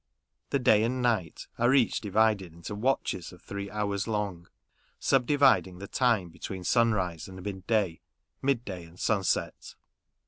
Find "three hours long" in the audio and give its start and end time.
3.43-4.47